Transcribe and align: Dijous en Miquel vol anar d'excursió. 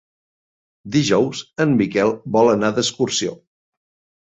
Dijous 0.95 1.43
en 1.67 1.77
Miquel 1.83 2.15
vol 2.39 2.51
anar 2.57 2.73
d'excursió. 2.81 3.39